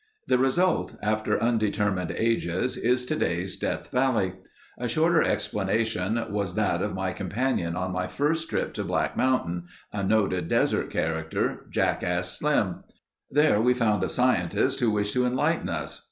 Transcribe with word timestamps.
The 0.25 0.39
result, 0.39 0.95
after 1.03 1.39
undetermined 1.39 2.09
ages, 2.17 2.75
is 2.75 3.05
today's 3.05 3.55
Death 3.55 3.91
Valley. 3.91 4.33
A 4.79 4.87
shorter 4.87 5.21
explanation 5.21 6.19
was 6.31 6.55
that 6.55 6.81
of 6.81 6.95
my 6.95 7.13
companion 7.13 7.75
on 7.75 7.91
my 7.91 8.07
first 8.07 8.49
trip 8.49 8.73
to 8.73 8.83
Black 8.83 9.15
Mountain—a 9.15 10.03
noted 10.03 10.47
desert 10.47 10.89
character—Jackass 10.89 12.35
Slim. 12.39 12.83
There 13.29 13.61
we 13.61 13.75
found 13.75 14.03
a 14.03 14.09
scientist 14.09 14.79
who 14.79 14.89
wished 14.89 15.13
to 15.13 15.23
enlighten 15.27 15.69
us. 15.69 15.99